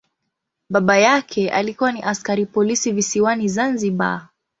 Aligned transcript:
Baba 0.69 0.97
yake 0.97 1.49
alikuwa 1.49 1.91
ni 1.91 2.01
askari 2.01 2.45
polisi 2.45 2.91
visiwani 2.91 3.47
Zanzibar. 3.47 4.27